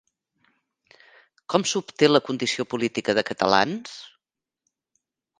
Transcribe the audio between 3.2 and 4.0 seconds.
catalans?